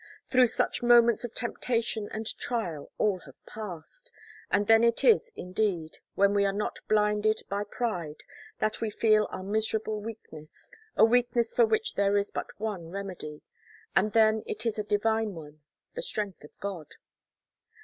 [0.25, 4.11] Through such moments of temptation and trial all have passed;
[4.49, 8.23] and then it is, indeed, when we are not blinded by pride,
[8.57, 13.43] that we feel our miserable weakness, a weakness for which there is but one remedy,
[13.93, 15.61] but then it is a divine one
[15.93, 16.95] the strength of God.